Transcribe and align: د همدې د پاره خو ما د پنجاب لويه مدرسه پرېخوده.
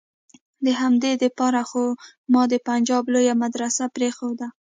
د 0.65 0.67
همدې 0.81 1.11
د 1.21 1.23
پاره 1.37 1.63
خو 1.69 1.83
ما 2.33 2.41
د 2.51 2.53
پنجاب 2.67 3.03
لويه 3.13 3.33
مدرسه 3.43 3.83
پرېخوده. 3.95 4.47